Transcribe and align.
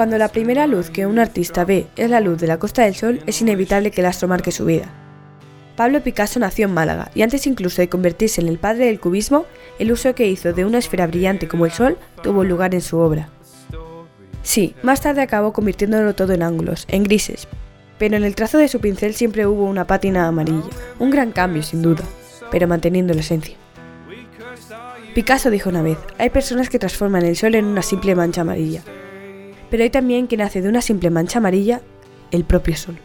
Cuando 0.00 0.16
la 0.16 0.28
primera 0.28 0.66
luz 0.66 0.88
que 0.88 1.04
un 1.04 1.18
artista 1.18 1.66
ve 1.66 1.86
es 1.94 2.08
la 2.08 2.20
luz 2.20 2.40
de 2.40 2.46
la 2.46 2.58
Costa 2.58 2.84
del 2.84 2.94
Sol, 2.94 3.20
es 3.26 3.42
inevitable 3.42 3.90
que 3.90 4.00
el 4.00 4.06
astro 4.06 4.28
marque 4.28 4.50
su 4.50 4.64
vida. 4.64 4.86
Pablo 5.76 6.00
Picasso 6.02 6.40
nació 6.40 6.68
en 6.68 6.72
Málaga 6.72 7.10
y 7.14 7.20
antes 7.20 7.46
incluso 7.46 7.82
de 7.82 7.90
convertirse 7.90 8.40
en 8.40 8.48
el 8.48 8.56
padre 8.56 8.86
del 8.86 8.98
cubismo, 8.98 9.44
el 9.78 9.92
uso 9.92 10.14
que 10.14 10.26
hizo 10.26 10.54
de 10.54 10.64
una 10.64 10.78
esfera 10.78 11.06
brillante 11.06 11.48
como 11.48 11.66
el 11.66 11.72
Sol 11.72 11.98
tuvo 12.22 12.44
lugar 12.44 12.74
en 12.74 12.80
su 12.80 12.96
obra. 12.96 13.28
Sí, 14.42 14.74
más 14.82 15.02
tarde 15.02 15.20
acabó 15.20 15.52
convirtiéndolo 15.52 16.14
todo 16.14 16.32
en 16.32 16.44
ángulos, 16.44 16.86
en 16.88 17.04
grises, 17.04 17.46
pero 17.98 18.16
en 18.16 18.24
el 18.24 18.34
trazo 18.34 18.56
de 18.56 18.68
su 18.68 18.80
pincel 18.80 19.12
siempre 19.12 19.46
hubo 19.46 19.66
una 19.66 19.86
pátina 19.86 20.28
amarilla, 20.28 20.70
un 20.98 21.10
gran 21.10 21.30
cambio 21.30 21.62
sin 21.62 21.82
duda, 21.82 22.04
pero 22.50 22.66
manteniendo 22.66 23.12
la 23.12 23.20
esencia. 23.20 23.54
Picasso 25.14 25.50
dijo 25.50 25.68
una 25.68 25.82
vez, 25.82 25.98
hay 26.16 26.30
personas 26.30 26.70
que 26.70 26.78
transforman 26.78 27.26
el 27.26 27.36
sol 27.36 27.54
en 27.54 27.66
una 27.66 27.82
simple 27.82 28.14
mancha 28.14 28.40
amarilla, 28.40 28.82
pero 29.70 29.82
hay 29.82 29.90
también 29.90 30.26
quien 30.26 30.42
hace 30.42 30.60
de 30.60 30.68
una 30.68 30.82
simple 30.82 31.10
mancha 31.10 31.38
amarilla 31.38 31.80
el 32.30 32.44
propio 32.44 32.76
sol. 32.76 32.98